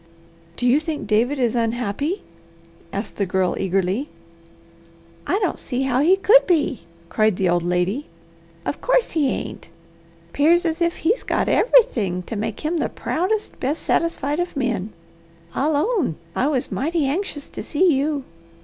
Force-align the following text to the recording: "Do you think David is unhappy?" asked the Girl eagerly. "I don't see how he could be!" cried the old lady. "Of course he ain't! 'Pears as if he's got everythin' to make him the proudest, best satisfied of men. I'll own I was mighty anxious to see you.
"Do 0.55 0.65
you 0.65 0.79
think 0.79 1.05
David 1.05 1.37
is 1.37 1.53
unhappy?" 1.53 2.23
asked 2.91 3.17
the 3.17 3.25
Girl 3.27 3.55
eagerly. 3.59 4.09
"I 5.27 5.37
don't 5.43 5.59
see 5.59 5.83
how 5.83 5.99
he 5.99 6.15
could 6.15 6.47
be!" 6.47 6.85
cried 7.07 7.35
the 7.35 7.47
old 7.47 7.61
lady. 7.61 8.07
"Of 8.65 8.81
course 8.81 9.11
he 9.11 9.29
ain't! 9.29 9.69
'Pears 10.33 10.65
as 10.65 10.81
if 10.81 10.95
he's 10.95 11.21
got 11.21 11.47
everythin' 11.47 12.23
to 12.23 12.35
make 12.35 12.61
him 12.61 12.77
the 12.77 12.89
proudest, 12.89 13.59
best 13.59 13.83
satisfied 13.83 14.39
of 14.39 14.57
men. 14.57 14.91
I'll 15.53 15.77
own 15.77 16.15
I 16.35 16.47
was 16.47 16.71
mighty 16.71 17.05
anxious 17.05 17.47
to 17.49 17.61
see 17.61 17.93
you. 17.95 18.23